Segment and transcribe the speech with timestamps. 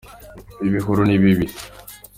[0.67, 1.45] ibihuru ni bibi